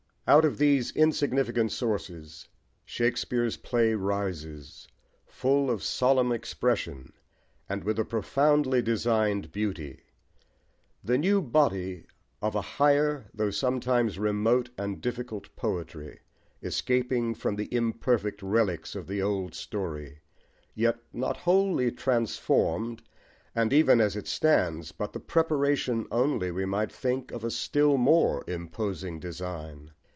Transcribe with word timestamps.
Out 0.27 0.45
of 0.45 0.57
these 0.59 0.91
insignificant 0.95 1.73
sources 1.73 2.47
Shakespeare's 2.85 3.57
play 3.57 3.95
rises, 3.95 4.87
full 5.25 5.69
of 5.69 5.83
solemn 5.83 6.31
expression, 6.31 7.11
and 7.67 7.83
with 7.83 7.99
a 7.99 8.05
profoundly 8.05 8.81
designed 8.81 9.51
beauty, 9.51 10.03
the 11.03 11.17
new 11.17 11.41
body 11.41 12.05
of 12.41 12.55
a 12.55 12.61
higher, 12.61 13.25
though 13.33 13.49
sometimes 13.49 14.17
remote 14.17 14.69
and 14.77 15.01
difficult 15.01 15.53
poetry, 15.57 16.21
escaping 16.63 17.35
from 17.35 17.57
the 17.57 17.67
imperfect 17.73 18.41
relics 18.41 18.95
of 18.95 19.07
the 19.07 19.21
old 19.21 19.53
story, 19.53 20.21
yet 20.73 20.97
not 21.11 21.35
wholly 21.35 21.91
transformed, 21.91 23.01
and 23.53 23.73
even 23.73 23.99
as 23.99 24.15
it 24.15 24.27
stands 24.29 24.93
but 24.93 25.11
the 25.11 25.19
preparation 25.19 26.07
only, 26.09 26.51
we 26.51 26.63
might 26.65 26.91
think, 26.91 27.33
of 27.33 27.43
a 27.43 27.51
still 27.51 27.97
more 27.97 28.45
imposing 28.47 29.19
design. 29.19 29.91